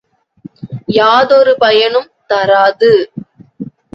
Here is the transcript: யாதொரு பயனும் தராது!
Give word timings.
யாதொரு 0.89 1.53
பயனும் 1.57 2.09
தராது! 2.27 2.91